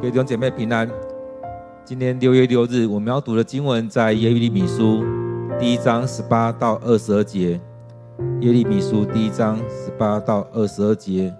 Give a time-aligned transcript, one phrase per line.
[0.00, 0.88] 各位弟兄姐妹平安。
[1.84, 5.02] 今天六月六日，我们要读的经文在耶利米书
[5.58, 7.60] 第一章十八到二十二节。
[8.40, 11.34] 耶利米书第一章十八到二十二节，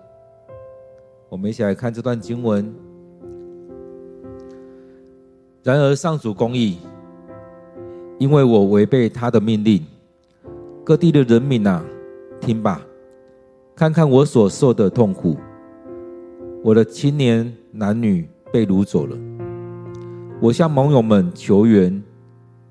[1.29, 2.74] 我们一起来看这段经文。
[5.63, 6.79] 然而上主公义，
[8.19, 9.87] 因为我违背他的命令，
[10.83, 11.85] 各地的人民啊，
[12.40, 12.83] 听吧，
[13.77, 15.37] 看看我所受的痛苦，
[16.65, 18.29] 我的青年男女。
[18.52, 19.16] 被掳走了。
[20.41, 22.02] 我向盟友们求援，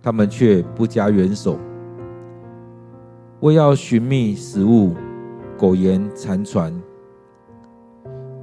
[0.01, 1.57] 他们却不加援手。
[3.41, 4.93] 为要寻觅食物，
[5.57, 6.73] 苟延残喘。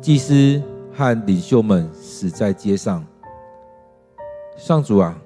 [0.00, 0.62] 祭司
[0.92, 3.04] 和领袖们死在街上。
[4.56, 5.18] 上主啊，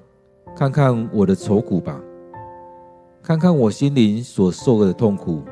[0.56, 2.01] 看看我的愁苦吧，
[3.23, 5.43] 看看我心灵所受的痛苦。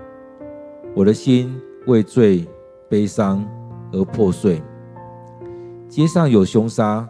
[0.95, 2.47] 我的心为罪
[2.89, 3.47] 悲伤
[3.93, 4.63] 而破碎。
[5.89, 7.09] 街上有凶杀，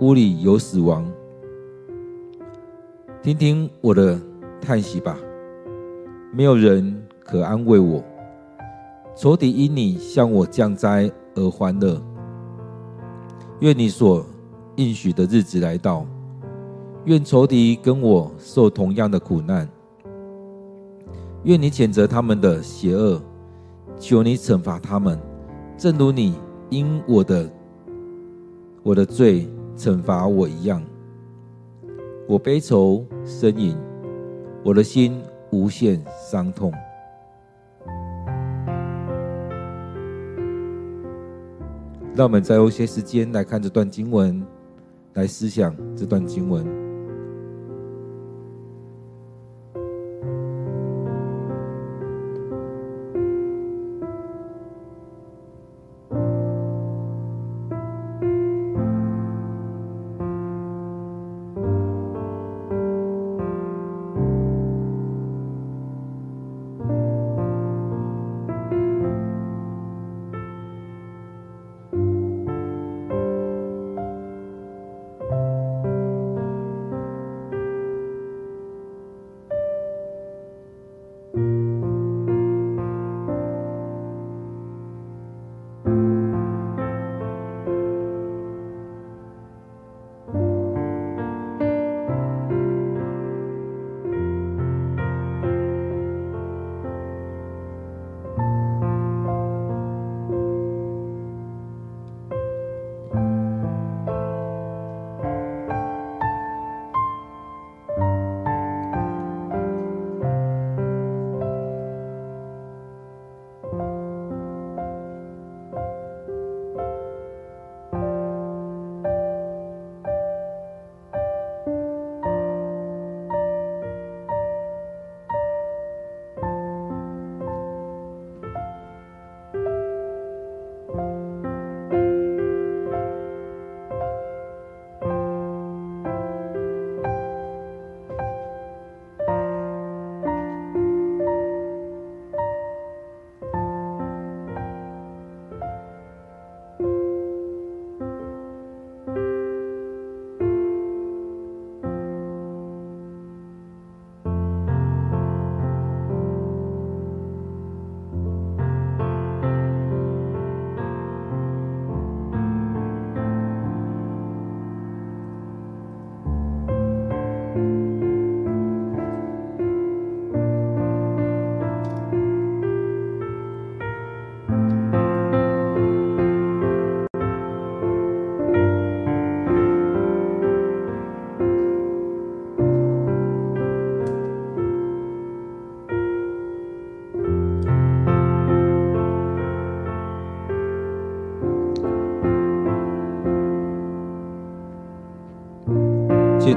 [0.00, 1.06] 屋里有死亡。
[3.22, 4.20] 听听我的
[4.60, 5.16] 叹息吧，
[6.32, 8.02] 没有人可安慰我。
[9.14, 12.02] 仇敌因你向我降灾而欢乐。
[13.60, 14.26] 愿你所
[14.74, 16.04] 应许的日子来到，
[17.04, 19.68] 愿仇敌跟我受同样的苦难。
[21.44, 23.22] 愿你谴责他们的邪恶，
[23.98, 25.18] 求你惩罚他们，
[25.78, 26.34] 正如你
[26.70, 27.48] 因我的。
[28.86, 30.80] 我的罪惩罚我一样，
[32.28, 33.76] 我悲愁呻吟，
[34.62, 35.20] 我的心
[35.50, 36.72] 无限伤痛。
[42.14, 44.40] 让我们再用些时间来看这段经文，
[45.14, 46.85] 来思想这段经文。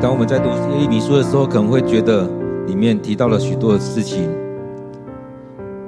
[0.01, 2.25] 当我们在读耶利米书的时候，可能会觉得
[2.67, 4.29] 里面提到了许多的事情。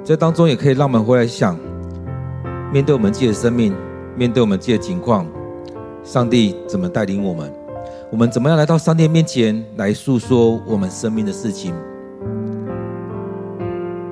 [0.04, 1.58] 这当中也可以让我们回来想，
[2.70, 3.74] 面对我们自己的生命，
[4.14, 5.26] 面对我们自己的情况，
[6.04, 7.50] 上帝怎么带领我们？
[8.10, 11.72] 我们怎么样来到上帝面前来诉说我们生命的事情？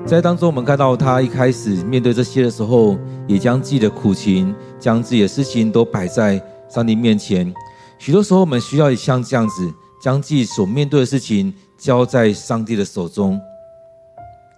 [0.03, 7.53] 在当中，我们看到他一开始面对这些的时候，也将自己的苦情、将自己的事情都摆在上帝面前。
[7.99, 9.71] 许多时候，我们需要像这样子。
[10.01, 13.39] 将自己所面对的事情交在上帝的手中，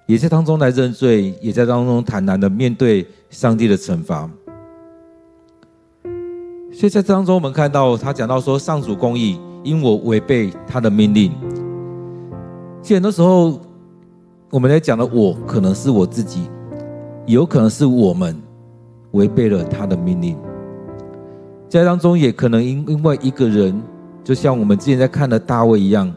[0.05, 4.29] 也在当中来认罪，也在当中坦然的面对上帝的惩罚。
[6.71, 11.31] 所以在当中，我们看到他讲到说：“上主公义，因我违背他的命令。”
[12.81, 13.59] 其实很多时候，
[14.49, 16.49] 我们在讲的“我”，可能是我自己，
[17.27, 18.35] 有可能是我们
[19.11, 20.35] 违背了他的命令。
[21.69, 23.79] 在当中，也可能因因为一个人，
[24.23, 26.13] 就像我们之前在看的大卫一样，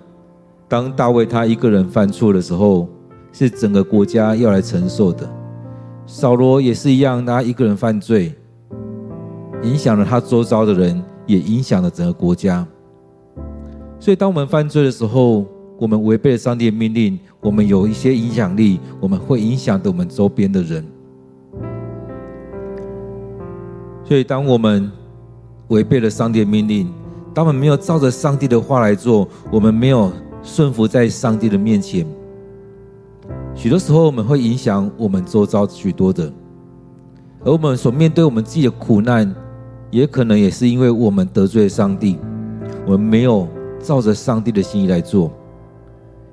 [0.68, 2.88] 当大卫他一个人犯错的时候，
[3.32, 5.28] 是整个国家要来承受的。
[6.06, 8.32] 扫罗也是一样，他一个人犯罪。
[9.62, 12.64] 影响了他周遭的人，也影响了整个国家。
[13.98, 15.44] 所以，当我们犯罪的时候，
[15.78, 20.84] 我们违背了上帝的命令，我们有一些影响力，我们会影响到我们周边的人。
[24.04, 24.92] 所以，当我们
[25.68, 26.88] 违背了上帝的命令，
[27.36, 30.10] 当我们没有照着上帝的话来做，我们没有
[30.42, 32.06] 顺服在上帝的面前，
[33.54, 36.32] 许多时候我们会影响我们周遭许多的，
[37.44, 39.34] 而我们所面对我们自己的苦难。
[39.90, 42.18] 也可能也是因为我们得罪了上帝，
[42.86, 43.46] 我们没有
[43.80, 45.30] 照着上帝的心意来做。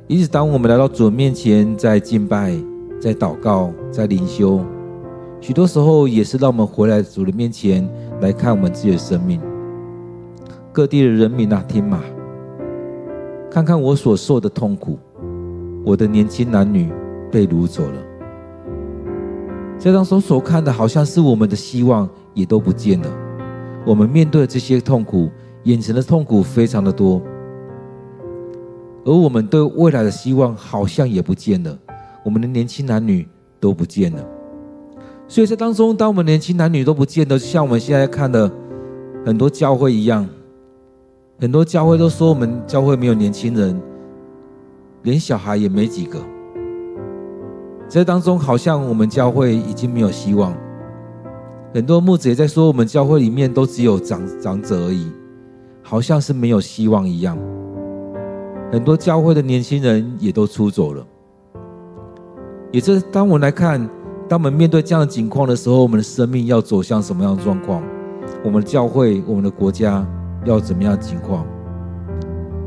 [0.08, 2.54] 因此，当我们来到主面前，在敬拜、
[3.02, 4.62] 在祷告、在灵修，
[5.42, 7.88] 许多时候也是让我们回来主的面前
[8.22, 9.40] 来看我们自己的生命。
[10.74, 12.02] 各地的人民啊，听嘛，
[13.52, 14.98] 看看我所受的痛苦，
[15.86, 16.92] 我的年轻男女
[17.32, 18.02] 被掳走了。
[19.78, 23.08] 这当中所看的，好像是我们的希望也都不见了。
[23.86, 25.30] 我们面对这些痛苦，
[25.66, 27.22] 眼前的痛苦非常的多，
[29.06, 31.78] 而我们对未来的希望好像也不见了。
[32.26, 33.28] 我们的年轻男女
[33.60, 34.26] 都不见了，
[35.28, 38.50] 所以在当中，当我们年轻男女都不见了，就像我们现在看的
[39.24, 40.28] 很多教会一样，
[41.44, 43.78] 很多教会都说我们教会没有年轻人，
[45.02, 46.18] 连小孩也没几个。
[47.90, 50.56] 这当中，好像我们教会已经没有希望。
[51.74, 55.12] 很多牧者也在说，我们教会里面都只有长长者而已，
[55.82, 57.38] 好像是没有希望一样。
[58.72, 61.06] 很多教会的年轻人也都出走了。
[62.72, 63.86] 也是当我们来看，
[64.30, 67.84] 当我们面对这样的情况的时候，我们的生命要走向什么样的状况？
[68.46, 70.08] 我们的教会、我们的国家
[70.46, 71.46] 要怎么样情况？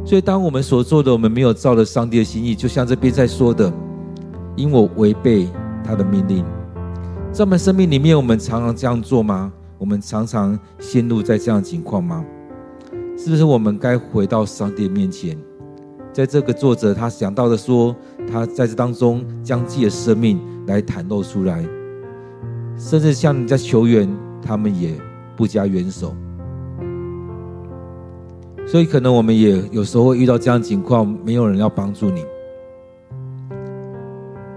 [0.05, 3.73] 所以，当我们所做的，我们没有照着上帝的心意，就像这边在说的，
[4.55, 5.49] 因我违背
[5.83, 6.45] 他的命令。
[7.33, 9.53] 在我们生命里面，我们常常这样做吗？
[9.79, 12.25] 我们常常陷入在这样的情况吗？
[13.19, 15.37] 是不是我们该回到上帝面前？
[16.13, 17.95] 在这个作者他想到的说，
[18.31, 21.63] 他在这当中将自己的生命来袒露出来，
[22.79, 24.09] 甚至向人家求援，
[24.41, 24.95] 他们也
[25.37, 26.15] 不加援手。
[28.67, 32.25] 所以，可能我们也有时候会遇到这样情况，没有人要帮助你，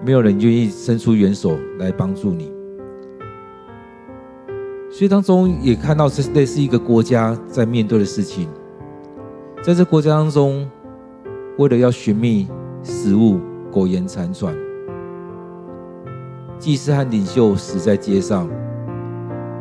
[0.03, 2.51] 没有人愿意伸出援手来帮助你。
[4.91, 8.49] 所以当中也看到这是类似一个国家在面对的事情，
[9.61, 10.67] 在这国家当中，
[11.59, 12.47] 为了要寻觅
[12.81, 13.39] 食物，
[13.71, 14.55] 苟延残喘，
[16.57, 18.49] 祭司和领袖死在街上。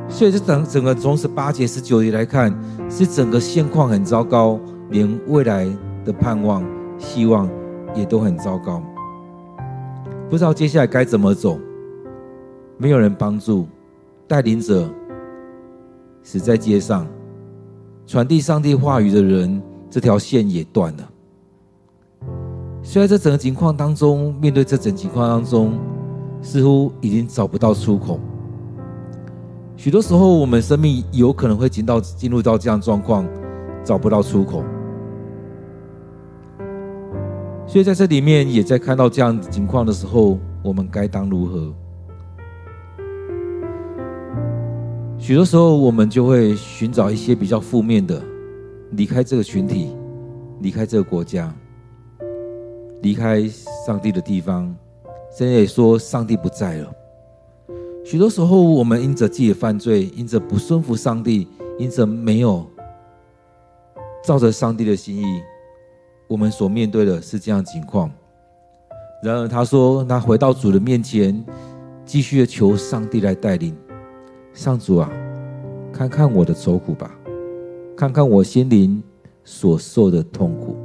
[0.08, 2.52] 所以这整整个从十八节、十九节来看，
[2.88, 4.58] 是整个现况很糟糕，
[4.90, 5.68] 连未来
[6.04, 6.64] 的盼望、
[6.98, 7.48] 希望
[7.94, 8.82] 也都很糟糕，
[10.30, 11.58] 不知道接下来该怎么走，
[12.76, 13.66] 没有人帮助，
[14.26, 14.88] 带领者。
[16.20, 17.06] 死在街上，
[18.06, 21.08] 传递上帝话语的人，这条线也断了。
[22.82, 25.78] 虽然在整个情况当中，面对这整情况当中，
[26.42, 28.20] 似乎已经找不到出口。
[29.78, 33.24] 许多时候，我们生命有可能会进到进入到这样状况，
[33.84, 34.64] 找不到出口。
[37.64, 41.72] 所以在这里面，也在看到这样情况的时候，我们该当如何？
[45.16, 48.20] 许多时候，我们就会寻找一些比较负面的，
[48.90, 49.94] 离开这个群体，
[50.60, 51.54] 离开这个国家，
[53.00, 53.46] 离开
[53.86, 54.74] 上帝的地方。
[55.30, 56.92] 甚至也说上帝不在了。
[58.10, 61.46] 许多时候，我们因着自己的犯罪，因着不顺服上帝，
[61.78, 62.66] 因着没有
[64.24, 65.42] 照着上帝的心意，
[66.26, 68.10] 我们所面对的是这样情况。
[69.22, 71.44] 然而，他说，他回到主的面前，
[72.06, 73.76] 继续的求上帝来带领。
[74.54, 75.12] 上主啊，
[75.92, 77.14] 看看我的愁苦吧，
[77.94, 79.02] 看看我心灵
[79.44, 80.78] 所受的痛苦，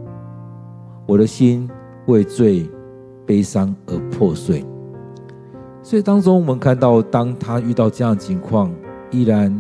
[1.08, 1.70] 我的心
[2.08, 2.70] 为罪
[3.26, 4.66] 悲伤而破碎。
[5.84, 8.74] 所以当中，我们看到，当他遇到这样的情况，
[9.12, 9.54] 依然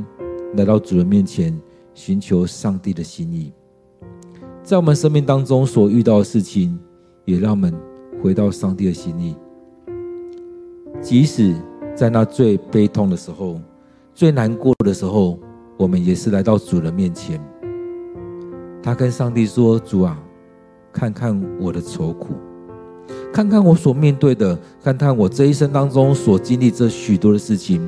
[0.56, 1.60] 来到主人面前，
[1.94, 3.51] 寻求上帝的心意。
[4.63, 6.80] 在我们生命当中所遇到的事情，
[7.25, 7.74] 也让我们
[8.24, 9.36] 回到上帝的心意。
[11.01, 11.53] 即使
[11.94, 13.60] 在那最悲痛的时候。
[14.15, 15.39] 最难过的时候，
[15.75, 17.42] 我们也是来到主人面前。
[18.84, 20.24] 他跟上帝说：“主啊，
[20.92, 22.36] 看看我的愁苦，
[23.33, 27.81] 看看我所面对的，看看我这一生当中所经历这许多的事情。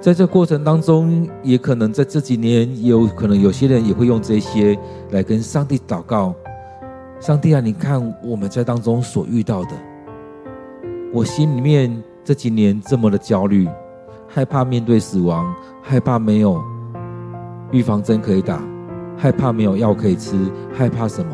[0.00, 4.78] 在这过程当中，也可能在这几年，有可能有些人也会用这些
[5.10, 6.32] 来跟上帝祷告。
[7.18, 9.70] 上帝啊，你看我们在当中所遇到的，
[11.12, 13.68] 我心里面这几年这么的焦虑，
[14.28, 16.62] 害怕面对死亡，害怕没有
[17.72, 18.62] 预防针可以打。”
[19.14, 20.34] 害怕没有药可以吃，
[20.72, 21.30] 害怕什么？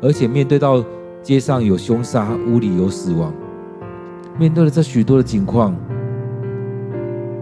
[0.00, 0.84] 而且面对到
[1.22, 3.32] 街上有凶杀，屋里有死亡，
[4.38, 5.74] 面对了这许多的情况，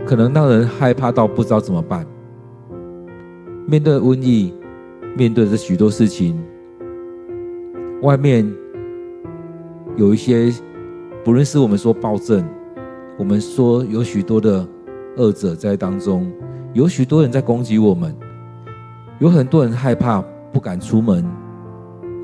[0.06, 2.06] 可能让人害怕到不知道怎么办。
[3.66, 4.54] 面对瘟疫，
[5.16, 6.38] 面对这许多事情，
[8.02, 8.50] 外面
[9.96, 10.52] 有一些，
[11.25, 12.44] 不论是我们说暴政，
[13.18, 14.66] 我们说有许多的
[15.16, 16.30] 恶者在当中，
[16.73, 18.14] 有许多人在攻击我们。
[19.20, 21.25] 有很多人害怕，不敢出门；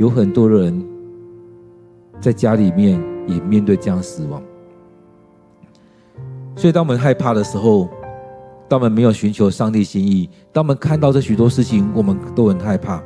[0.00, 0.82] 有很多人
[2.18, 4.42] 在家里面也面对这样死亡。
[6.56, 7.86] 所以，当我们害怕的时候，
[8.66, 13.02] 当我们没有寻求上帝心意，当我们看到这许多事情，我们都很害怕。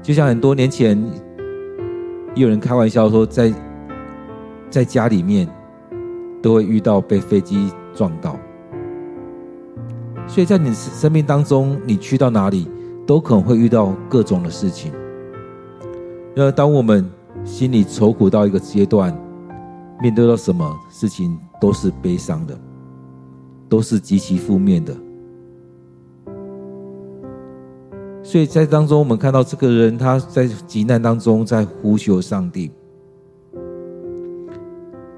[0.00, 0.96] 就像很多年前，
[2.36, 3.52] 有人开玩笑说，在
[4.70, 5.48] 在家里面
[6.40, 8.38] 都会遇到被飞机撞到。
[10.28, 12.68] 所以在你生命当中，你去到哪里，
[13.04, 14.92] 都可能会遇到各种的事情。
[16.34, 17.08] 然而，当我们
[17.44, 19.14] 心里愁苦到一个阶段，
[20.00, 22.58] 面对到什么事情都是悲伤的，
[23.68, 24.96] 都是极其负面的。
[28.22, 32.70] 所以在当中，我们看到这个人他在急难当中在呼求上帝。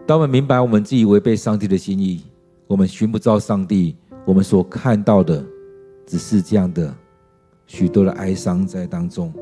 [0.04, 2.22] 当我们明白我们自己违背上帝的心意，
[2.66, 3.96] 我们寻不着上帝。
[4.24, 5.44] 我们所看到的，
[6.06, 6.92] 只是这样的
[7.66, 9.32] 许多的哀伤在当中。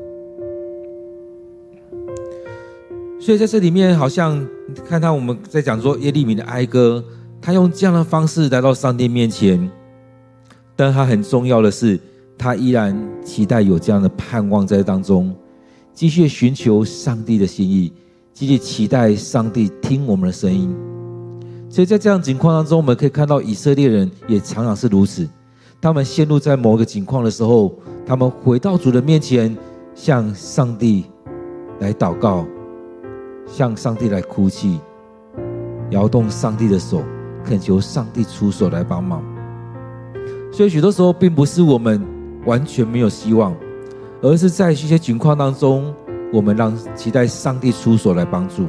[3.23, 4.45] 所以在这里面，好像
[4.85, 7.01] 看到我们在讲说耶利米的哀歌，
[7.41, 9.71] 他用这样的方式来到上帝面前，
[10.75, 11.97] 但他很重要的是，
[12.37, 15.33] 他依然期待有这样的盼望在当中，
[15.93, 17.93] 继续寻求上帝的心意，
[18.33, 20.75] 继续期待上帝听我们的声音。
[21.69, 25.25] 所以在这样情况当中，我们可以看到以色列人也常常是如此。
[25.79, 27.73] 他们陷入在某个情况的时候，
[28.05, 29.55] 他们回到主的面前，
[29.95, 31.05] 向上帝
[31.79, 32.45] 来祷告，
[33.45, 34.79] 向上帝来哭泣，
[35.89, 37.01] 摇动上帝的手，
[37.43, 39.23] 恳求上帝出手来帮忙。
[40.51, 42.01] 所以许多时候，并不是我们
[42.45, 43.55] 完全没有希望，
[44.21, 45.93] 而是在一些情况当中，
[46.31, 48.67] 我们让期待上帝出手来帮助。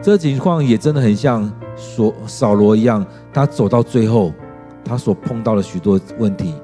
[0.00, 4.32] 这情况也真的很像所扫罗一样，他走到最后，
[4.84, 6.54] 他所碰到了许多问题，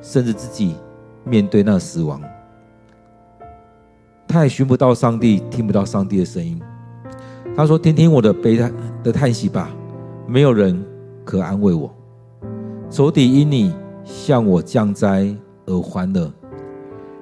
[0.00, 0.74] 甚至自己
[1.24, 2.18] 面对那死亡，
[4.28, 6.60] 他也寻不到上帝，听不到上帝的声音。
[7.56, 9.70] 他说：“听听我的悲叹的叹息吧，
[10.26, 10.80] 没有人
[11.24, 11.92] 可安慰我。
[12.90, 15.34] 仇敌因你向我降灾
[15.66, 16.30] 而欢乐，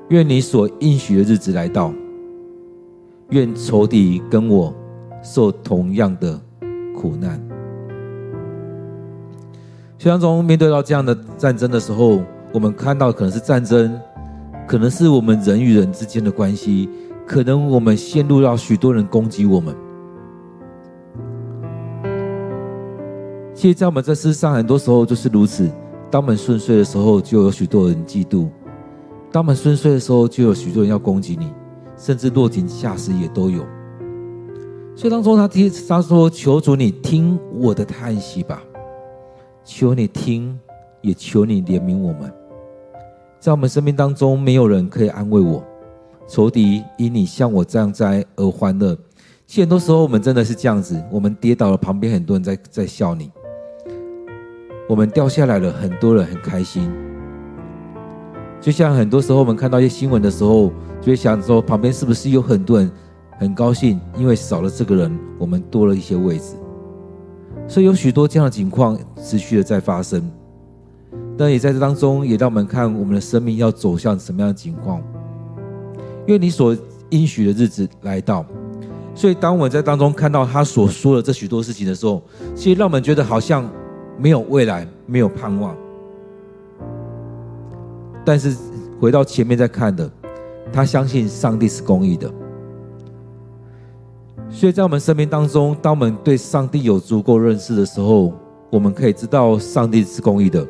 [0.08, 1.92] 愿你所应许的日子来到，
[3.30, 4.74] 愿仇敌跟我。”
[5.22, 6.38] 受同样的
[6.94, 7.36] 苦难，
[9.98, 12.20] 所以当中面对到这样的战争的时候，
[12.52, 13.98] 我们看到可能是战争，
[14.66, 16.88] 可能是我们人与人之间的关系，
[17.24, 19.74] 可能我们陷入到许多人攻击我们。
[23.54, 25.70] 其实，在我们这世上，很多时候就是如此。
[26.10, 28.48] 当我们顺遂的时候，就有许多人嫉妒；
[29.32, 31.52] 当我们顺遂的时候，就有许多人要攻击你，
[31.96, 33.64] 甚至落井下石也都有。
[34.94, 38.62] 所以当中，他听他说：“求主你听我的叹息吧，
[39.64, 40.58] 求你听，
[41.02, 42.32] 也求你怜悯我们。
[43.46, 45.62] 在我们生命当中，没有人可以安慰我，
[46.26, 48.92] 仇敌因你像我这样灾而欢乐。
[49.46, 53.26] 其实很多时候，我们真的是这样子：我们跌倒了，旁边很多人在在笑你；
[54.88, 56.90] 我们掉下来了，很多人很开心。
[58.60, 62.90] 就像很多时候，我们看到一些新闻的时候，就会想说，旁边是不是有很多人？”
[63.38, 66.56] 很高兴，因为少了这个人，我们多了一些位置，
[67.68, 70.28] 所以有许多这样的情况持续的在发生。
[71.38, 75.02] 但也在这当中，也让我们看我们的生命要走向什么样的情况。
[76.26, 76.76] 因为你所
[77.10, 78.44] 应许的日子来到，
[79.14, 82.22] 所以当我们在当中看到他所说的这许多事情的时候，
[82.54, 83.68] 其实让我们觉得好像
[84.18, 85.76] 没有未来，没有盼望。
[88.24, 88.56] 但是
[88.98, 90.10] 回到前面在看的，
[90.72, 92.32] 他相信上帝是公义的。
[94.48, 98.32] 所以在我们生命当中，当我们对上帝有足够认识的时候，
[98.70, 100.66] 我们可以知道上帝是公义的。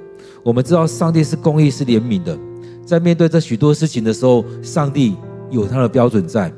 [0.47, 2.39] 我们知道上帝是公义、是怜悯的。
[2.85, 5.17] 在面对这许多事情的时候，上帝
[5.51, 6.53] 有他的标准在，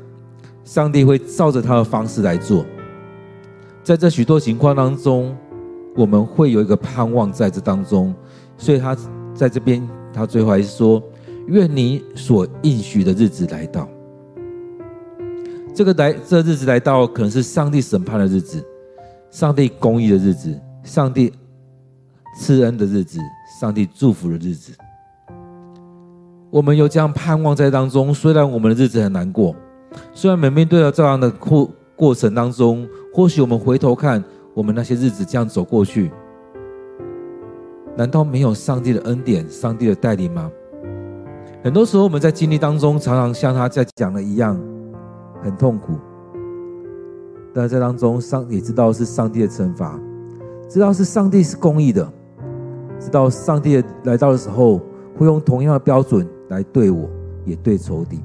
[0.63, 2.63] 上帝会照着他的方式来做。
[3.83, 5.35] 在这许多情况当中，
[5.95, 8.13] 我们会有一个盼望在这当中。
[8.59, 8.95] 所以他
[9.33, 9.81] 在这边，
[10.13, 11.01] 他最后还是说
[11.49, 13.89] ：“愿你所应许的日子来到。”
[15.73, 18.63] 这个来，这日子来到，可能是上帝审判的日子，
[19.31, 21.33] 上帝公义的日子，上帝
[22.35, 23.19] 赐恩的日子，
[23.59, 24.73] 上帝祝福的日子。
[26.49, 29.55] 我们有这样盼望在当中，虽然我们的日子很难过，
[30.13, 36.11] 虽然我们面对了这样的过过程当中，或许我们回头看，我们那些日子这样走过去，
[37.95, 40.49] 难道没有上帝的恩典、上帝的带领吗？
[41.63, 44.59] 很多时候我们在经历当中，常常像他在讲的一样，
[45.43, 45.99] 很痛苦。
[47.53, 49.99] 但在当中，上也知道是上帝的惩罚，
[50.69, 52.11] 知道是上帝是公义的，
[52.99, 54.81] 知道上帝来到的时候，
[55.17, 56.27] 会用同样的标准。
[56.49, 57.07] 来对我，
[57.45, 58.23] 也对仇敌，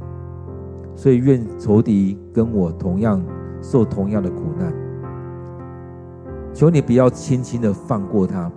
[0.97, 3.23] 所以愿仇敌跟我同样
[3.61, 4.73] 受同样的苦难。
[6.55, 8.51] 求你不要轻轻的放过他。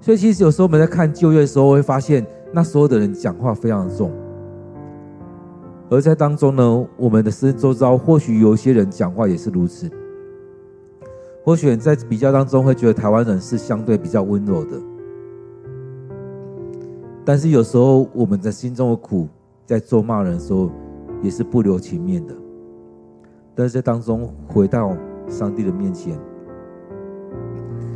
[0.00, 4.10] 所以其实有时候我们在看旧约的时候，会发现那所有的人讲话非常重，
[5.88, 9.88] 而在当中呢，我们的身周遭或许有些人讲话也是如此。
[11.44, 14.72] 或许在比较当中会觉得台湾人是相对比较温柔的。
[17.24, 19.28] 但是有时候我们的心中的苦，
[19.64, 20.70] 在咒骂人的时候，
[21.22, 22.34] 也是不留情面的。
[23.54, 24.96] 但是在当中回到
[25.28, 26.18] 上帝的面前，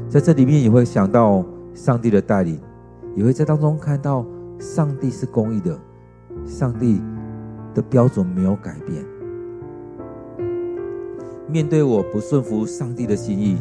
[0.09, 2.61] 在这里面也会想到上帝的带领，
[3.17, 4.25] 也会在当中看到
[4.61, 5.77] 上帝是公义的，
[6.45, 7.03] 上帝
[7.75, 9.05] 的标准没有改变。
[11.49, 13.59] 面对我不顺服上帝的心意，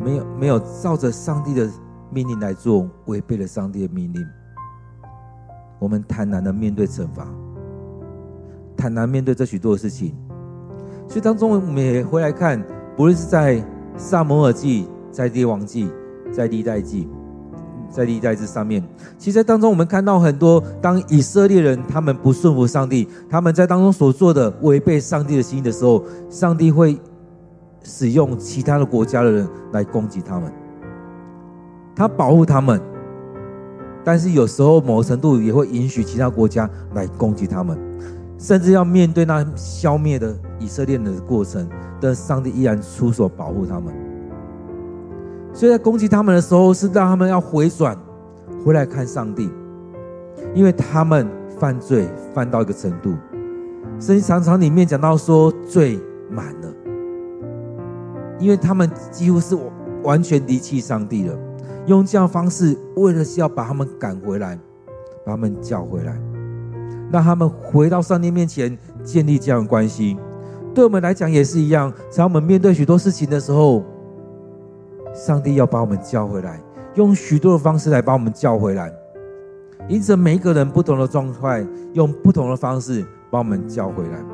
[0.00, 1.68] 没有没有照着上帝的
[2.10, 4.24] 命令来做，违背了上帝的命令。
[5.82, 7.26] 我们坦然的面对惩罚，
[8.76, 10.14] 坦然面对这许多的事情。
[11.08, 12.64] 所以当中我们也回来看，
[12.96, 13.60] 不论是在
[13.96, 15.90] 撒母耳记、在列王记、
[16.30, 17.08] 在历代记、
[17.90, 18.80] 在历代志上面，
[19.18, 26.96] 其实在当中我们看到很多，当以色列人他们不顺服上帝，他们在当中所做的违背上帝的心意的时候，上帝会
[27.82, 30.52] 使用其他的国家的人来攻击他们，
[31.92, 32.80] 他保护他们。
[34.04, 37.78] 但是有时候，某程度也会允许其他国家来攻击他们，
[38.38, 41.68] 甚至要面对那消灭的以色列人的过程，
[42.00, 43.94] 但上帝依然出手保护他们。
[45.54, 47.96] 所以在攻击他们的时候，是让他们要回转，
[48.64, 49.50] 回来看上帝，
[50.54, 51.28] 因为他们
[51.60, 53.10] 犯罪犯到一个程度，
[54.00, 56.68] 圣经常常里面讲到说罪满了，
[58.40, 59.56] 因为他们几乎是
[60.02, 61.38] 完全离弃上帝了。
[61.86, 64.56] 用这样方式，为了是要把他们赶回来，
[65.24, 66.16] 把他们叫回来，
[67.10, 70.16] 让他们回到上帝面前，建立这样的关系。
[70.74, 73.82] 对我们来讲也是一样，在我们面对许多事情的时候，
[75.12, 76.60] 上帝要把我们叫回来，
[76.94, 78.92] 用许多的方式来把我们叫回来。
[79.88, 84.24] 因此，每一个人不同的状态，用不同的方式把我们叫回来。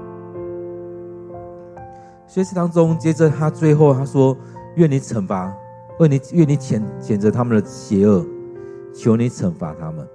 [2.27, 4.37] 学习当中，接着他最后他说
[4.77, 5.51] ：“愿你惩罚。”
[5.99, 8.25] 为你，愿你谴谴责他们的邪恶，
[8.95, 10.07] 求你惩罚他们，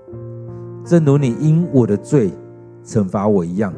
[0.86, 2.32] 正如你因我的罪
[2.86, 3.74] 惩罚我一样，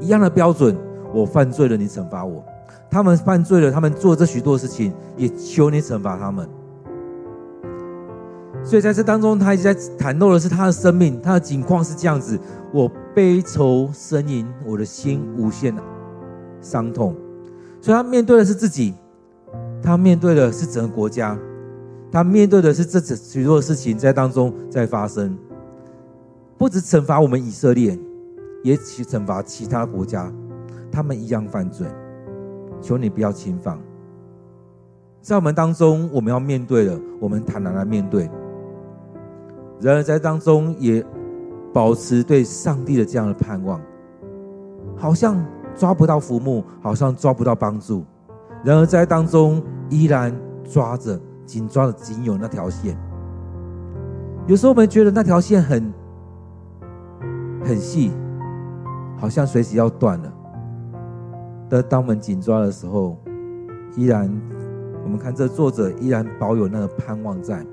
[0.00, 0.76] 一样的标准。
[1.10, 2.44] 我犯罪了，你惩罚我；
[2.90, 6.46] 他们犯罪了，他们做这许多事情，也求你惩罚他们。
[8.62, 12.38] 所以在这当中，他一直在袒露的是他的生命，他的境况是这样子：
[12.74, 15.74] 我悲愁呻吟，我的心无限
[16.60, 17.16] 伤痛。
[17.80, 18.92] 所以他面对的是自己。
[19.82, 21.38] 他面对的是整个国家，
[22.10, 25.36] 他面对的是这许多的事情在当中在发生，
[26.56, 27.98] 不止惩罚我们以色列，
[28.62, 30.32] 也去惩罚其他国家，
[30.90, 31.86] 他们一样犯罪。
[32.80, 33.76] 求你不要轻放，
[35.20, 38.30] 在我们当中，我们要面对的，我们坦然来面对。
[39.80, 41.04] 然而在当中也
[41.72, 43.80] 保持对上帝的这样的盼望，
[44.96, 45.44] 好像
[45.76, 48.04] 抓不到浮木，好像抓不到帮助。
[48.64, 52.96] 然而，在当中依然抓着紧抓着仅有那条线。
[54.46, 55.92] 有时候我们觉得那条线很
[57.64, 58.12] 很细，
[59.16, 60.32] 好像随时要断了。
[61.68, 63.16] 但当我们紧抓的时候，
[63.94, 64.30] 依然
[65.04, 67.64] 我们看这作者依然保有那个盼望在，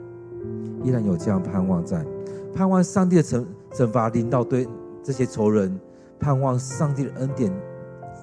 [0.83, 2.05] 依然有这样盼望在，
[2.53, 4.67] 盼望上帝的惩惩罚临到对
[5.01, 5.79] 这些仇人，
[6.19, 7.51] 盼望上帝的恩典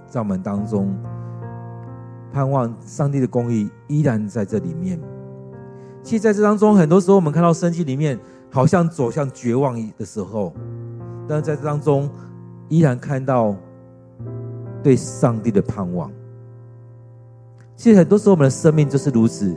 [0.06, 0.94] 在我们当中。
[2.32, 4.98] 盼望上帝的公义依然在这里面。
[6.02, 8.18] 其实在这当中，很多时候我们看到圣经里面
[8.50, 10.52] 好像走向绝望的时候，
[11.28, 12.10] 但是在这当中
[12.68, 13.54] 依然看到
[14.82, 16.10] 对上帝的盼望。
[17.76, 19.56] 其实很多时候我们的生命就是如此，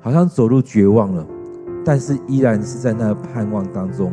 [0.00, 1.26] 好像走入绝望了，
[1.84, 4.12] 但是依然是在那个盼望当中。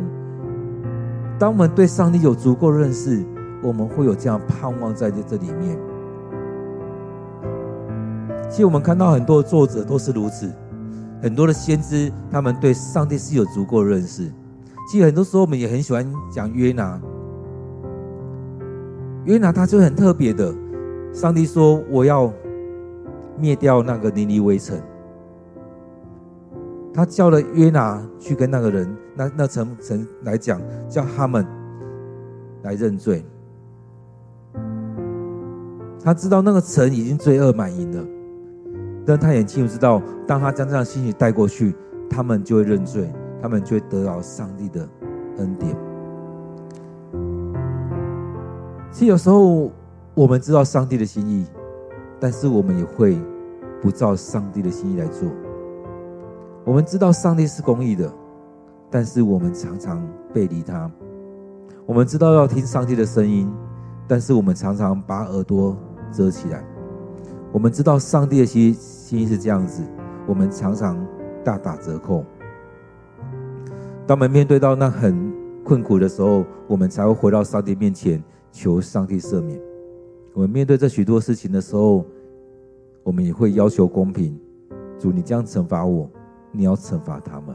[1.38, 3.24] 当我们对上帝有足够认识，
[3.62, 5.78] 我们会有这样盼望在这这里面。
[8.52, 10.52] 其实我们看到很多的作者都是如此，
[11.22, 14.30] 很多的先知他们对上帝是有足够的认识。
[14.90, 17.00] 其实很多时候我们也很喜欢讲约拿，
[19.24, 20.54] 约拿他就很特别的，
[21.14, 22.30] 上帝说我要
[23.38, 24.78] 灭掉那个尼尼微城，
[26.92, 30.60] 他叫了约拿去跟那个人，那那城城来讲，
[30.90, 31.46] 叫他们
[32.64, 33.24] 来认罪。
[36.04, 38.04] 他知道那个城已经罪恶满盈了，
[39.06, 41.74] 但他也清楚知道，当他将这样的信息带过去，
[42.08, 43.10] 他们就会认罪，
[43.40, 44.88] 他们就会得到上帝的
[45.38, 45.76] 恩典。
[48.90, 49.70] 其实有时候
[50.14, 51.46] 我们知道上帝的心意。
[52.24, 53.18] 但是我们也会
[53.82, 55.28] 不照上帝的心意来做。
[56.64, 58.08] 我们知道上帝是公义的，
[58.88, 60.00] 但是我们常常
[60.32, 60.88] 背离他。
[61.84, 63.52] 我们知道要听上帝的声音，
[64.06, 65.76] 但是我们常常把耳朵
[66.12, 66.64] 遮起来。
[67.52, 69.82] 我们知道上帝的心心意是这样子，
[70.26, 70.96] 我们常常
[71.44, 72.24] 大打折扣。
[74.06, 75.30] 当我们面对到那很
[75.62, 79.60] 困苦的时候，我们才会回到上帝面前求上帝赦免。
[80.32, 82.04] 我们面对这许多事情的时候，
[83.02, 84.38] 我们也会要求公平。
[84.98, 86.08] 主，你这样惩罚我，
[86.50, 87.54] 你要惩罚他们。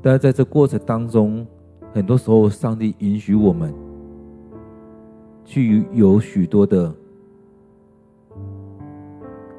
[0.00, 1.44] 但是在这过程当中，
[1.92, 3.74] 很多时候上帝允许我们
[5.50, 6.94] 去有许多的，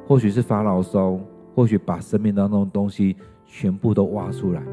[0.08, 1.20] 或许是发牢骚，
[1.54, 3.14] 或许把生命当中的东西
[3.46, 4.64] 全部都挖出来。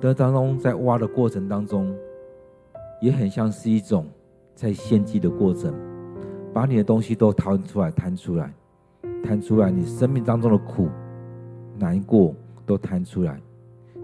[0.00, 1.94] 但当中在挖的过程当中，
[3.02, 4.06] 也很像是一种
[4.54, 5.74] 在献祭的过程，
[6.50, 8.50] 把你的东西都掏出来，摊出来，
[9.22, 10.88] 摊出来，你生命当中的苦、
[11.78, 13.38] 难过都摊出来。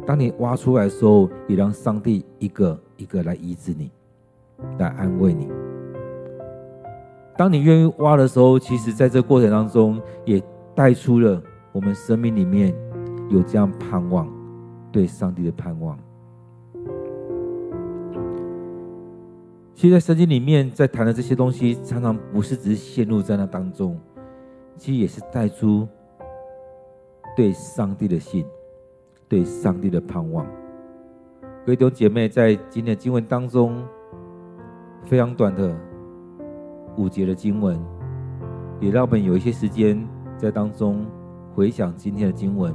[0.06, 3.90] 当你挖出来的时候，也让上帝一个一个来医治你，
[4.78, 5.48] 来安慰你。
[7.42, 10.40] 当你愿意挖的时候，其实在这过程当中，也
[10.76, 12.72] 带出了我们生命里面
[13.30, 14.32] 有这样盼望，
[14.92, 15.98] 对上帝的盼望。
[19.74, 23.98] 其实，在圣经里面在谈的这些东西，常常不是只是陷入在那当中，
[24.76, 25.88] 其实也是带出
[27.36, 28.46] 对上帝的信，
[29.28, 30.46] 对上帝的盼望。
[31.66, 33.84] 各位弟兄姐妹，在今天的经文当中，
[35.06, 35.76] 非常短的
[36.96, 37.78] 五节的经文，
[38.80, 41.04] 也让我们有一些时间在当中
[41.54, 42.74] 回想今天的经文。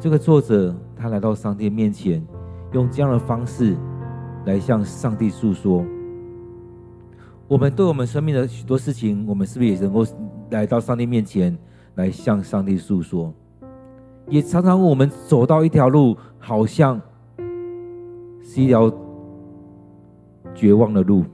[0.00, 2.26] 这个作者他来到上帝面前，
[2.72, 3.76] 用这样的方式。
[4.44, 5.86] 来向上帝诉说，
[7.46, 10.04] 我们对我们生命的许多事情，我们是不是也能够
[10.50, 11.56] 来到上帝面前
[11.94, 13.32] 来向上帝诉说？
[14.26, 17.00] 也常常我们走到一条路，好像
[18.42, 18.92] 是一条
[20.56, 21.24] 绝望的路，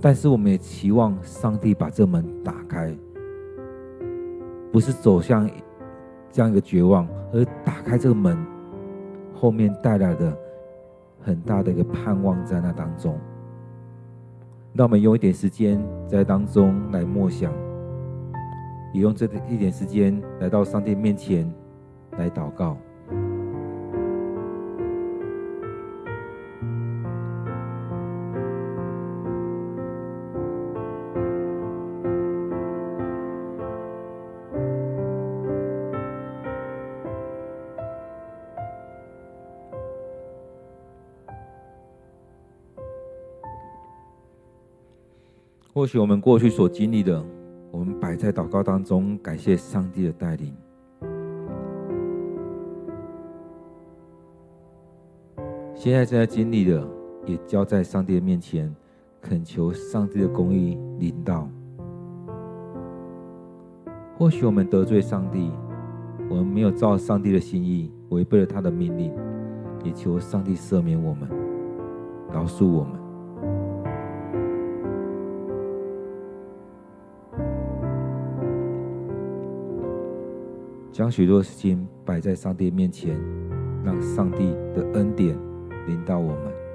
[0.00, 2.94] 但是我们也期望上帝把这门打开，
[4.72, 5.48] 不是走向
[6.30, 8.36] 这样一个绝望，而打开这个门
[9.34, 10.36] 后面带来的。
[11.22, 13.18] 很大的一个盼望在那当中，
[14.74, 17.52] 让我们用一点时间在当中来默想，
[18.92, 21.52] 也用这一点时间来到上帝面前
[22.16, 22.76] 来祷告。
[45.86, 47.24] 或许我们过去所经历的，
[47.70, 50.52] 我们摆在祷告当中，感谢上帝的带领。
[55.76, 56.84] 现在正在经历的，
[57.24, 58.74] 也交在上帝的面前，
[59.22, 61.48] 恳求上帝的公义领导。
[64.18, 65.52] 或许我们得罪上帝，
[66.28, 69.14] 我们没有照上帝的心意，违背了他的命令，
[69.84, 71.30] 也求上帝赦免我们，
[72.32, 73.05] 饶恕我们。
[80.96, 83.14] 将许多事情摆在上帝面前，
[83.84, 85.38] 让上帝的恩典
[85.86, 86.65] 临到我们。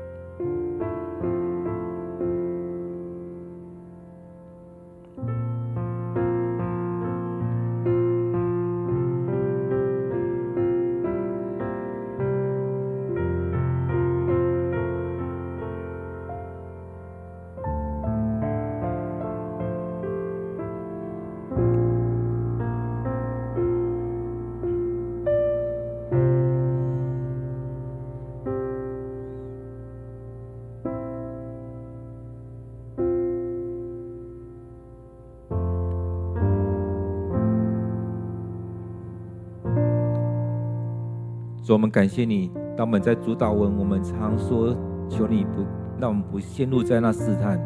[41.81, 42.51] 我们感谢你。
[42.77, 44.77] 当我们在主祷文，我们常说
[45.09, 45.65] ：“求你不
[45.99, 47.59] 让我们不陷入在那试探，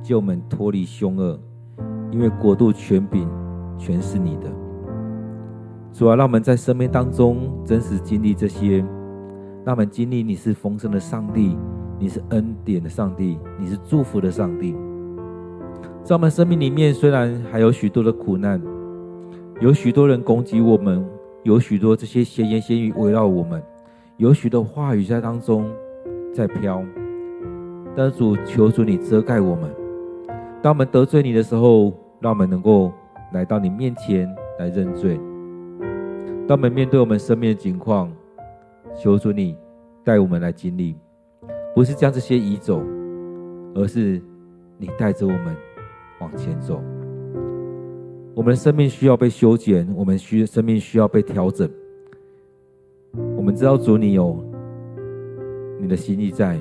[0.00, 1.36] 救我们脱离凶恶，
[2.12, 3.28] 因为国度、权柄
[3.76, 4.42] 全是你的。”
[5.92, 8.78] 主啊，让我们在生命当中真实经历这些，
[9.64, 11.58] 让我们经历你是丰盛的上帝，
[11.98, 14.76] 你是恩典的上帝，你是祝福的上帝。
[16.04, 18.62] 在我们生命里面，虽然还有许多的苦难，
[19.60, 21.04] 有许多人攻击我们，
[21.48, 23.62] 有许多这些闲言闲语围绕我们，
[24.18, 25.64] 有许多话语在当中
[26.30, 26.84] 在飘，
[27.96, 29.74] 但主求主你遮盖我们。
[30.60, 32.92] 当我们得罪你的时候，让我们能够
[33.32, 35.18] 来到你面前来认罪。
[36.46, 38.12] 当我们面对我们生命的境况，
[38.94, 39.56] 求主你
[40.04, 40.96] 带我们来经历，
[41.74, 42.82] 不是将这些移走，
[43.74, 44.20] 而是
[44.76, 45.56] 你带着我们
[46.20, 46.82] 往前走。
[48.38, 51.68] 我们的生命需要被修剪，我们需生命需要被调整。
[53.36, 54.40] 我们知道主你有
[55.80, 56.56] 你的心意在，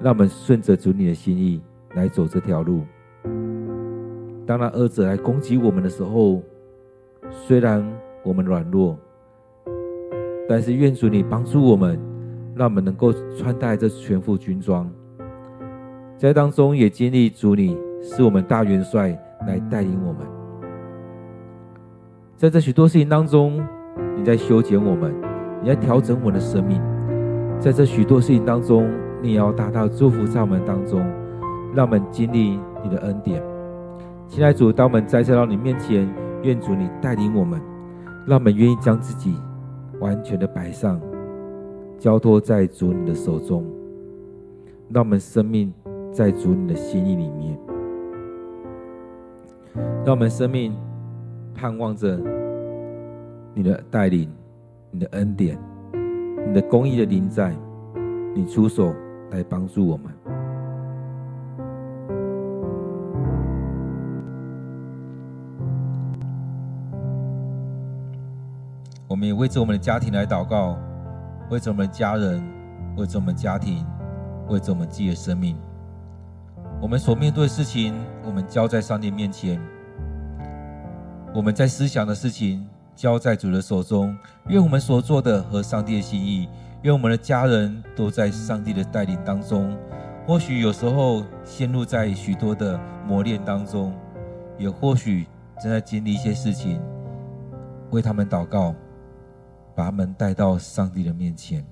[0.00, 1.60] 让我们顺着主你的心意
[1.96, 2.82] 来走这条路。
[4.46, 6.40] 当那恶者来攻击我们的时候，
[7.32, 7.84] 虽然
[8.22, 8.96] 我们软弱。
[10.48, 11.98] 但是愿主你帮助我们，
[12.54, 14.88] 让我们能够穿戴这全副军装，
[16.16, 19.08] 在当中也经历主你是我们大元帅
[19.44, 20.35] 来带领我们。
[22.36, 23.66] 在这许多事情当中，
[24.14, 25.10] 你在修剪我们，
[25.62, 26.78] 你在调整我们的生命。
[27.58, 28.90] 在这许多事情当中，
[29.22, 31.00] 你也要大大祝福在我们当中，
[31.74, 33.42] 让我们经历你的恩典。
[34.28, 36.06] 亲爱的主，当我们再次到你面前，
[36.42, 37.58] 愿主你带领我们，
[38.26, 39.34] 让我们愿意将自己。
[39.98, 41.00] 完全的摆上，
[41.98, 43.64] 交托在主你的手中，
[44.90, 45.72] 让我们生命
[46.12, 47.58] 在主你的心意里面，
[50.04, 50.76] 让我们生命
[51.56, 52.20] 盼望着
[53.54, 54.30] 你的带领、
[54.90, 55.58] 你的恩典、
[56.46, 57.56] 你的公义的临在，
[58.34, 58.94] 你出手
[59.30, 60.12] 来帮助我们。
[69.08, 70.76] 我们也为着我们的家庭来祷告，
[71.50, 72.42] 为着我们的家人，
[72.98, 73.82] 为着我们家庭，
[74.50, 75.56] 为着我们自己的生命。
[76.82, 77.94] 我们所面对的事情，
[78.26, 79.58] 我们交在上帝面前；
[81.36, 84.16] 我们在思想的事情，交在主的手中。
[84.48, 86.48] 愿我们所做的合上帝的心意，
[86.80, 89.76] 愿我们的家人都在上帝的带领当中。
[90.26, 93.92] 或许有时候陷入在许多的磨练当中，
[94.56, 95.26] 也或许
[95.60, 96.80] 正在经历一些事情，
[97.90, 98.74] 为他们祷告。
[99.74, 101.62] 把他们带到上帝的面前。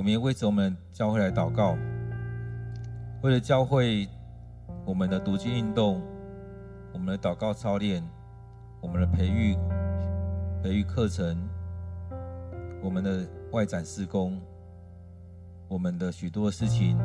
[0.00, 1.76] 我们也为着我们教会来祷告，
[3.20, 4.08] 为了教会
[4.86, 6.00] 我们的读经运动、
[6.90, 8.02] 我们的祷告操练、
[8.80, 9.58] 我们的培育
[10.62, 11.46] 培育课程、
[12.82, 14.40] 我们的外展事工、
[15.68, 16.96] 我们的许多事情，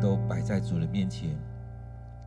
[0.00, 1.30] 都摆在主的面前，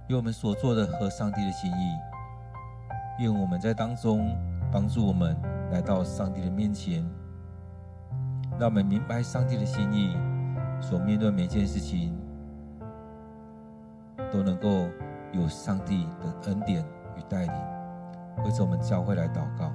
[0.07, 4.33] 愿我们所做的合上帝的心意，愿我们在当中
[4.71, 5.35] 帮助我们
[5.73, 7.05] 来到上帝的面前。
[8.57, 10.15] 让我们明白上帝的心意，
[10.79, 12.17] 所面对每件事情，
[14.31, 14.87] 都能够
[15.33, 16.83] 有上帝的恩典
[17.17, 17.53] 与带领，
[18.45, 19.71] 为着我们教会来祷告。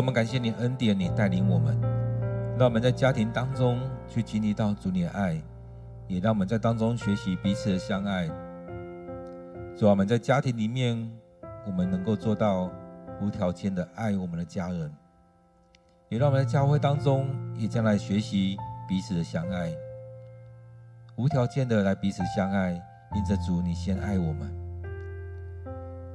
[0.00, 1.78] 我们感谢你恩典，你带领我们，
[2.58, 5.38] 让我们在家庭当中去经历到主你的爱，
[6.08, 8.26] 也让我们在当中学习彼此的相爱。
[9.76, 10.96] 主，我们在家庭里面，
[11.66, 12.70] 我们能够做到
[13.20, 14.90] 无条件的爱我们的家人，
[16.08, 18.56] 也让我们在教会当中也将来学习
[18.88, 19.70] 彼此的相爱，
[21.16, 22.70] 无条件的来彼此相爱，
[23.14, 24.50] 因着主你先爱我们。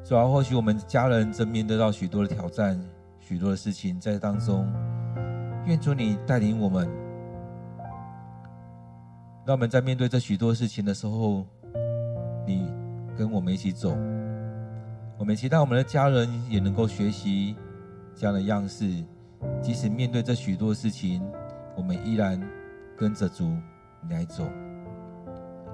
[0.04, 2.82] 主啊，或许我们家人正面对到许多的挑战。
[3.28, 4.72] 许多的事情在当中，
[5.66, 6.88] 愿主你带领我们，
[9.44, 11.44] 让我们在面对这许多事情的时候，
[12.46, 12.72] 你
[13.18, 13.98] 跟我们一起走。
[15.18, 17.56] 我们期待我们的家人也能够学习
[18.14, 19.04] 这样的样式，
[19.60, 21.28] 即使面对这许多事情，
[21.76, 22.40] 我们依然
[22.96, 23.58] 跟着主
[24.04, 24.48] 你来走。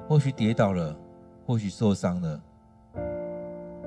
[0.08, 0.98] 或许跌倒了，
[1.46, 2.42] 或许受伤了，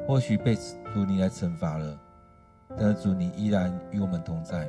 [0.07, 1.99] 或许被主你来惩罚了。
[2.77, 4.69] 但是主，你依然与我们同在，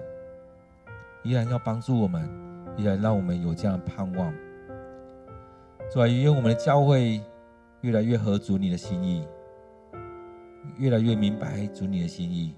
[1.24, 2.30] 依然要帮助我们，
[2.78, 4.34] 依然让我们有这样的盼望。
[5.92, 7.22] 主啊，愿我们的教会
[7.82, 9.28] 越来越合主你的心意，
[10.78, 12.56] 越来越明白主你的心意。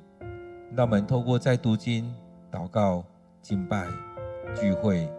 [0.76, 2.14] 让我们透过在读经、
[2.52, 3.04] 祷告、
[3.42, 3.88] 敬拜、
[4.54, 5.10] 聚会，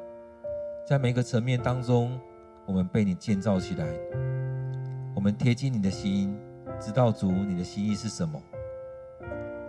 [0.87, 2.21] 在每个层面当中，
[2.67, 3.87] 我们被你建造起来，
[5.15, 6.39] 我们贴近你的心，
[6.79, 8.39] 知道主你的心意是什么。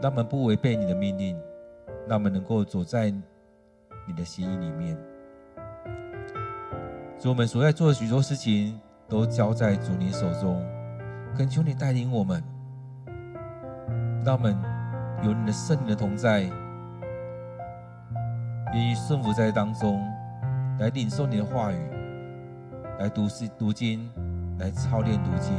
[0.02, 1.38] 让我们不违背你的命令，
[2.08, 4.98] 让我们能够走在你的心意里面。
[7.20, 10.66] 主，我们所在做的许多事情都交在主你手中，
[11.36, 12.42] 恳求你带领我们，
[14.24, 14.58] 让我们
[15.22, 16.44] 有你的圣灵的同在，
[18.74, 20.02] 愿意顺服在当中，
[20.80, 21.78] 来领受你的话语，
[23.00, 24.10] 来读诗读经，
[24.60, 25.54] 来操练读经，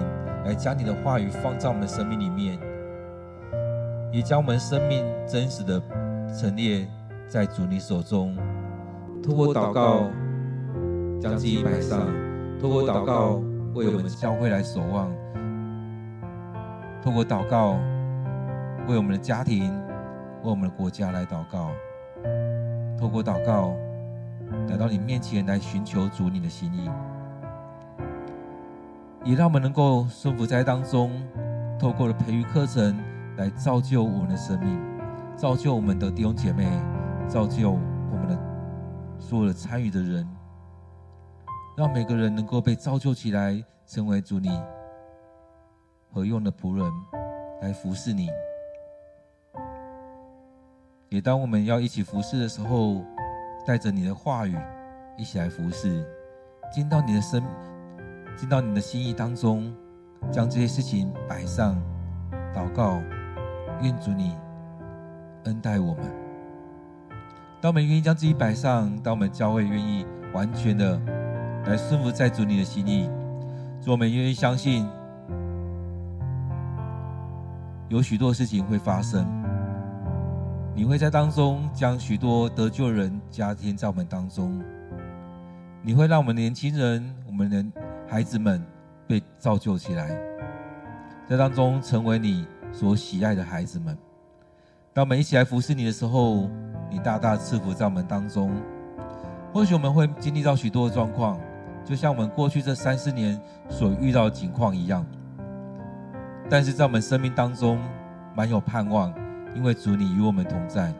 [0.46, 2.58] 来将你的话语放在我们的生命里面。
[4.12, 5.80] 也将我们生命真实的
[6.36, 6.86] 陈列
[7.28, 8.36] 在主你手中，
[9.22, 10.10] 透过祷告
[11.20, 12.08] 将自己摆上，
[12.60, 13.40] 透过祷告
[13.72, 15.12] 为我们的教会来守望，
[17.00, 17.78] 透过祷告
[18.88, 19.72] 为我们的家庭、
[20.42, 21.70] 为我们的国家来祷告，
[22.98, 23.74] 透过祷告
[24.68, 26.90] 来到你面前来寻求主你的心意，
[29.24, 31.12] 也让我们能够顺服在当中，
[31.78, 32.98] 透过了培育课程。
[33.40, 34.78] 来造就我们的生命，
[35.34, 36.68] 造就我们的弟兄姐妹，
[37.26, 38.38] 造就我们的
[39.18, 40.28] 所有的参与的人，
[41.74, 44.50] 让每个人能够被造就起来，成为主你
[46.12, 46.92] 合用的仆人，
[47.62, 48.28] 来服侍你。
[51.08, 53.02] 也当我们要一起服侍的时候，
[53.66, 54.54] 带着你的话语
[55.16, 56.06] 一起来服侍，
[56.70, 57.42] 进到你的生，
[58.36, 59.74] 进到你的心意当中，
[60.30, 61.74] 将这些事情摆上，
[62.54, 63.00] 祷告。
[63.82, 64.34] 愿主你
[65.44, 66.04] 恩待我们。
[67.60, 71.00] 当我们愿意将自己摆上，当我们教会愿意完全的
[71.66, 73.10] 来顺服在主你的心意，
[73.82, 74.88] 主我们愿意相信，
[77.88, 79.26] 有许多事情会发生。
[80.74, 84.62] 你会在当中将许多得救人加添在我们当中，
[85.82, 88.64] 你会让我们年轻人、我们的孩子们
[89.06, 90.08] 被造就起来，
[91.28, 92.46] 在当中成为你。
[92.72, 93.96] 所喜爱的孩子们，
[94.92, 96.48] 当我们一起来服侍你的时候，
[96.88, 98.50] 你大大赐福在我们当中。
[99.52, 101.38] 或许我们会经历到许多的状况，
[101.84, 105.04] 就像我们过去这三四年所遇到的情况一样。
[106.48, 107.78] 但是在我们生命当中，
[108.34, 109.12] 满有盼望，
[109.54, 110.92] 因为主你与我们同在，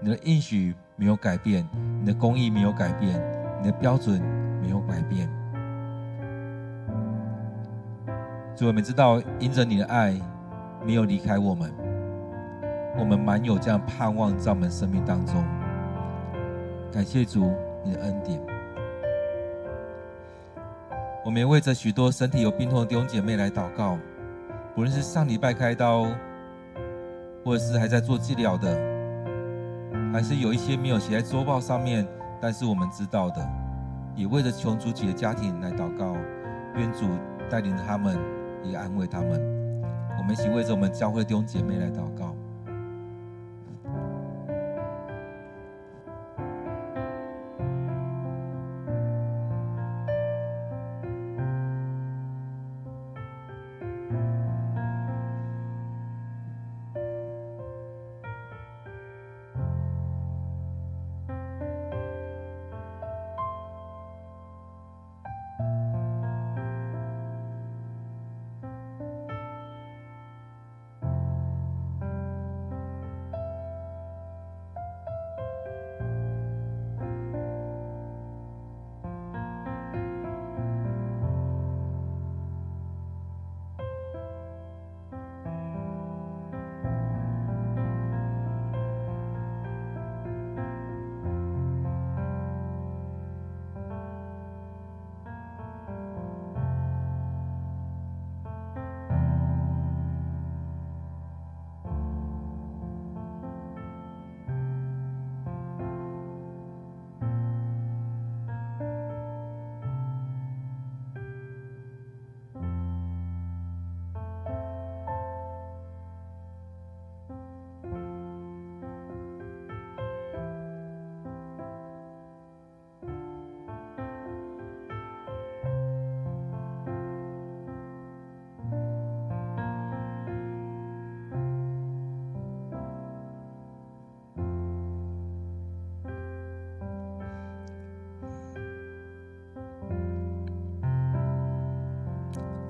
[0.00, 1.68] 你的应许没有改变，
[2.00, 3.22] 你的公义没有改变，
[3.60, 4.20] 你的标准
[4.62, 5.28] 没有改变。
[8.56, 10.18] 主，我们知道，因着你的爱。
[10.86, 11.68] 没有离开我们，
[12.96, 15.44] 我们满有这样盼望在我们生命当中。
[16.92, 17.52] 感谢主
[17.84, 18.40] 你的恩典。
[21.24, 23.98] 我们也为着许多身体有病痛的弟兄姐妹来祷告，
[24.76, 26.06] 不论是上礼拜开刀，
[27.44, 28.78] 或者是还在做治疗的，
[30.12, 32.06] 还是有一些没有写在周报上面，
[32.40, 33.44] 但是我们知道的，
[34.14, 36.16] 也为着穷足几个家庭来祷告，
[36.76, 37.08] 愿主
[37.50, 38.16] 带领他们，
[38.62, 39.55] 也安慰他们。
[40.18, 42.35] 我们一起为着我们教会弟兄姐妹来祷告。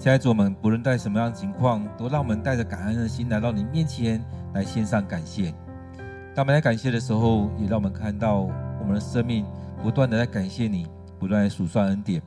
[0.06, 5.52] 现在主，我们不论在什么样的情况，都让我们带着感恩的心来到你面前，来献上感谢。
[6.32, 9.44] 当我们来感谢的时候，也让我们看到我们的生命
[9.82, 10.86] 不断的在感谢你，
[11.18, 12.22] 不断的数算恩典。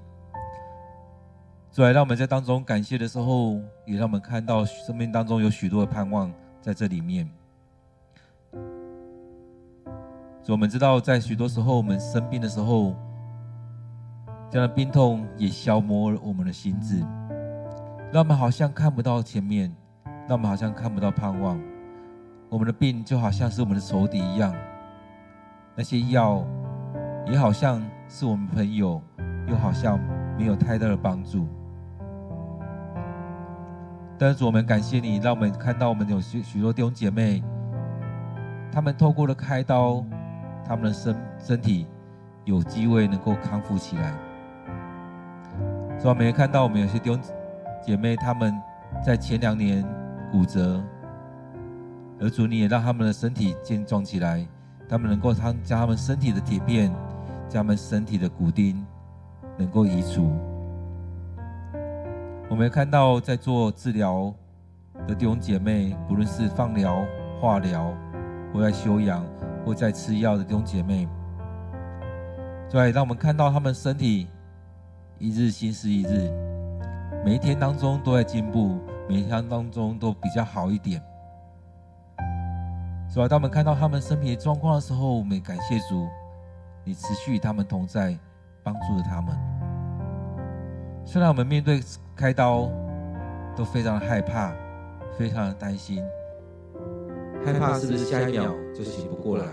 [1.72, 7.30] 主来让我们在当中感谢的时候，也让我们看到生命当中有许多的盼望在这里面。
[10.44, 12.94] 主，我们知道在许多时候我们生病的时候，
[14.52, 17.02] 这样的病痛也消磨了我们的心智。
[18.12, 19.72] 让我们好像看不到前面，
[20.28, 21.62] 让我们好像看不到盼望。
[22.50, 24.52] 我们的病就好像是我们的仇敌一样，
[25.76, 26.44] 那些药
[27.28, 29.00] 也好像是我们朋友，
[29.48, 30.00] 又好像
[30.40, 31.48] 没有太大的帮助。
[34.18, 37.44] 但是，我们感谢你，让我们看到我们有许许多弟兄姐妹，
[38.72, 40.04] 他们透过了开刀，
[40.66, 41.86] 他们的身身体
[42.44, 44.12] 有机会能够康复起来。
[46.00, 47.22] 所以，我们也看到我们有些弟兄。
[47.82, 48.54] 姐妹，她们
[49.06, 49.84] 在前两年
[50.32, 50.84] 骨折，
[52.20, 54.46] 而主你也让他们的身体健壮起来，
[54.88, 56.92] 他们能够将将他们身体的铁片，
[57.48, 58.86] 将他们身体的骨钉
[59.58, 60.32] 能够移除。
[62.50, 64.34] 我们看到在做治疗
[65.08, 67.06] 的弟兄姐妹，不论是放疗、
[67.40, 67.94] 化疗，
[68.54, 69.24] 或在休养，
[69.66, 71.08] 或在吃药的弟兄姐妹，
[72.70, 74.28] 对让我们看到他们身体
[75.20, 76.49] 一日新似一日。
[77.24, 81.02] 每一天当中都在进步，每一天当中都比较好一点。
[83.10, 86.08] 所以当我们看到他们身体状况的时候，我们也感谢主，
[86.86, 88.18] 你持续与他们同在，
[88.64, 89.38] 帮助着他们。
[91.04, 91.82] 虽然我们面对
[92.16, 92.70] 开刀
[93.56, 94.54] 都非常的害怕，
[95.18, 96.02] 非常的担心，
[97.44, 99.46] 害怕是不是下一秒就醒不过来？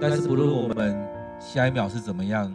[0.00, 0.96] 但是不论我们
[1.40, 2.52] 下一秒是怎么样，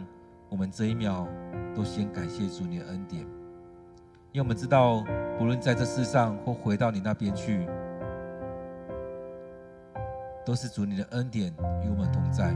[0.48, 1.26] 我们这一秒
[1.74, 3.26] 都先感谢主你的恩典。
[4.34, 5.04] 因为我们知道，
[5.38, 7.68] 不论在这世上或回到你那边去，
[10.44, 11.54] 都是主你的恩典
[11.84, 12.52] 与我们同在。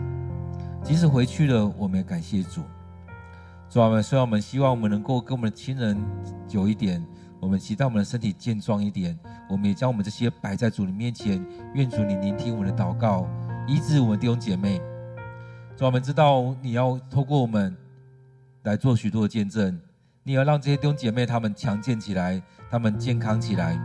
[0.83, 2.63] 即使回去了，我们也感谢主。
[3.71, 5.97] 主啊，虽然我们希望我们能够跟我们的亲人
[6.49, 7.01] 久一点，
[7.39, 9.17] 我们期待我们的身体健壮一点，
[9.49, 11.41] 我们也将我们这些摆在主你面前，
[11.75, 13.25] 愿主你聆听我们的祷告，
[13.69, 14.79] 医治我们弟兄姐妹。
[15.77, 17.77] 主啊，我们知道你要透过我们
[18.65, 19.81] 来做许多的见证。
[20.29, 22.39] 你要让这些弟兄姐妹他们强健起来，
[22.71, 23.83] 他们健康起来。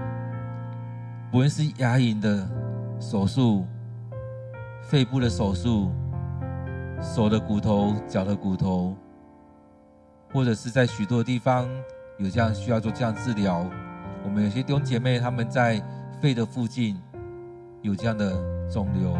[1.31, 2.45] 不论是牙龈的
[2.99, 3.65] 手术、
[4.81, 5.89] 肺部的手术、
[7.01, 8.93] 手的骨头、脚的骨头，
[10.33, 11.65] 或者是在许多地方
[12.17, 13.65] 有这样需要做这样治疗。
[14.21, 15.81] 我们有些弟兄姐妹他们在
[16.19, 16.99] 肺的附近
[17.83, 18.35] 有这样的
[18.69, 19.17] 肿瘤，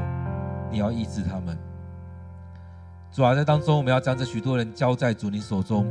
[0.69, 1.57] 你要医治他们。
[3.13, 5.87] 主啊，在当中我们要将这许多人交在主你手中，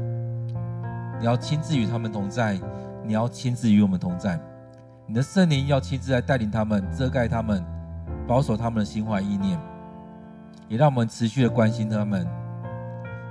[1.23, 2.59] 你要亲自与他们同在，
[3.05, 4.37] 你要亲自与我们同在，
[5.07, 7.65] 你的圣灵要亲自来带领他们，遮盖他们，
[8.27, 9.57] 保守他们的心怀意念，
[10.67, 12.27] 也让我们持续的关心他们。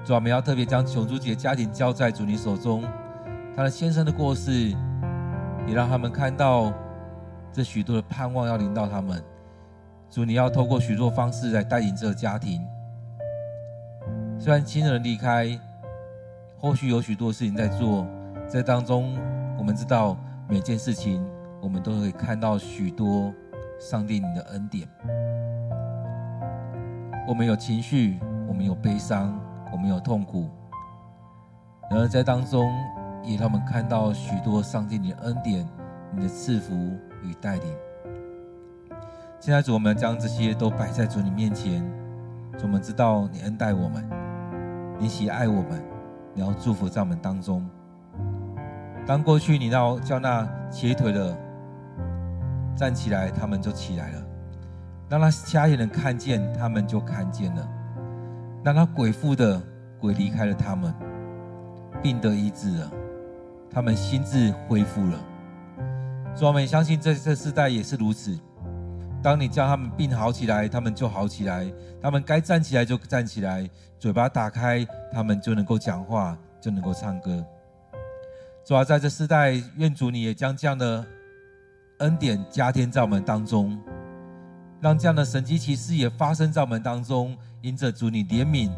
[0.06, 2.82] 主啊，我们要特别将琼珠姐家庭交在主你手中，
[3.58, 4.70] 她的先生的过世，
[5.68, 6.72] 也让他们看到
[7.52, 9.22] 这许多的盼望要临到他们。
[10.10, 12.66] 主，你要透过许多方式来带领这个家庭。
[14.40, 15.60] 虽然亲人离开，
[16.62, 18.08] 后续有许多事情在做，
[18.48, 19.18] 在当中，
[19.58, 20.16] 我们知道
[20.48, 21.26] 每件事情，
[21.60, 23.34] 我们都可以看到许多
[23.80, 24.88] 上帝你的恩典。
[27.28, 29.38] 我们有情绪，我们有悲伤。
[29.74, 30.50] 我们有痛苦，
[31.90, 32.70] 然而在当中，
[33.24, 35.66] 也让我们看到许多上帝你的恩典、
[36.14, 36.76] 你的赐福
[37.24, 37.64] 与带领。
[39.40, 41.82] 现在主，我们将这些都摆在主你面前，
[42.58, 44.06] 主，我们知道你恩待我们，
[45.00, 45.82] 你喜爱我们，
[46.34, 47.68] 你要祝福在我们当中。
[49.06, 51.38] 当过去你要叫那瘸腿的
[52.76, 54.22] 站起来，他们就起来了；
[55.10, 57.68] 让那瞎眼人看见，他们就看见了。
[58.64, 59.62] 让他鬼附的
[60.00, 60.94] 鬼离开了他们，
[62.02, 62.92] 病得医治了，
[63.70, 65.20] 他们心智恢复了。
[66.36, 68.38] 主，我们相信这这世代也是如此。
[69.24, 73.70] 当你叫他们病好起来，他们就好起来；他们该站起来就站起来，
[74.00, 77.46] 嘴巴打开，他们就能够讲话，就能够唱歌。
[78.66, 81.06] 主啊，在这世代，愿主你也将这样的
[82.00, 83.80] 恩典加添在我们当中，
[84.80, 87.38] 让这样的神迹奇事也发生在我们当中。
[87.62, 88.72] 因着主，你怜悯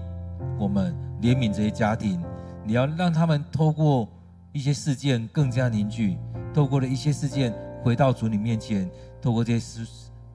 [0.60, 2.22] 我们，怜悯这些家庭，
[2.66, 4.10] 你要让他们透过
[4.52, 6.18] 一些事件更加凝聚，
[6.54, 8.92] 透过了一些事件回到主你面前，
[9.22, 9.86] 透过这些事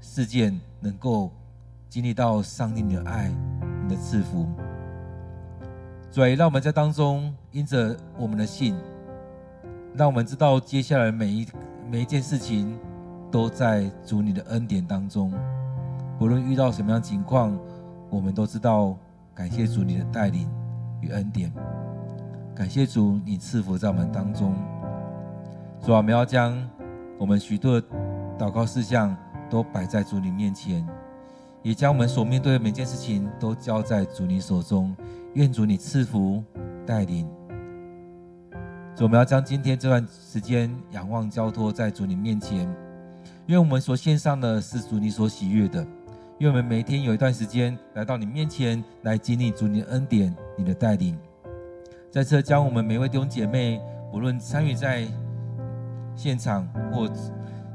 [0.08, 1.30] 事件能够
[1.86, 3.30] 经历到上帝的爱，
[3.84, 4.48] 你的赐福。
[6.10, 8.74] 所以，让我们在当中因着我们的信，
[9.94, 11.46] 让我们知道接下来每一
[11.90, 12.74] 每一件事情
[13.30, 15.30] 都在主你的恩典当中，
[16.18, 17.56] 不论遇到什么样情况。
[18.08, 18.96] 我们都知道，
[19.34, 20.48] 感谢主你的带领
[21.02, 21.52] 与恩典，
[22.54, 24.54] 感谢主你赐福在我们当中。
[25.82, 26.58] 主啊，我们要将
[27.18, 27.78] 我们许多
[28.38, 29.14] 祷告事项
[29.50, 30.86] 都摆在主你面前，
[31.62, 34.94] 也将我们所面对的每件事情都交在主你手中。
[35.34, 36.42] 愿主你赐福
[36.86, 37.28] 带领。
[38.96, 42.68] 主，我们要将今天这段时间仰望交托在主你面前，
[43.46, 45.86] 愿我们所献上的是主你所喜悦的。
[46.38, 51.16] 愿我们每天有一段时间来到你面前，来经历主你的恩典、你的带领。
[52.10, 53.80] 在这将我们每位弟兄姐妹，
[54.12, 55.06] 无论参与在
[56.16, 57.08] 现场或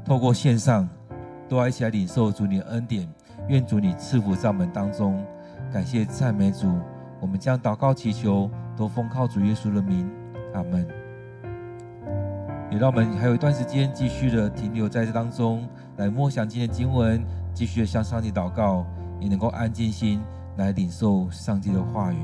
[0.04, 0.88] 透过线上，
[1.48, 3.08] 都要一起来领受主你的恩典。
[3.48, 5.24] 愿主你赐福在我们当中。
[5.72, 6.78] 感谢赞美主，
[7.20, 10.10] 我们将祷告祈求，都奉靠主耶稣的名。
[10.54, 10.86] 阿门。
[12.70, 17.24] 也让我们还有一段时间继续的停留在这当中，来默想今天的经文。
[17.52, 18.84] 继续的向上帝祷告，
[19.20, 20.20] 也能够安静心
[20.56, 22.18] 来领受上帝的话语，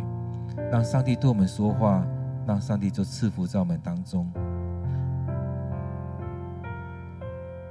[0.73, 2.05] 让上帝对我们说话，
[2.47, 4.29] 让上帝就赐福在我们当中。